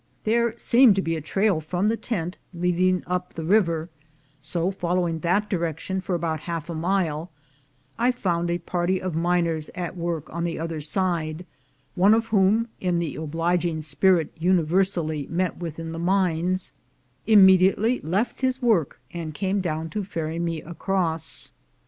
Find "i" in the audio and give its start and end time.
7.99-8.09